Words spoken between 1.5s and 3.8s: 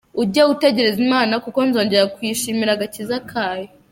nzongera kuyishimira agakiza kayo.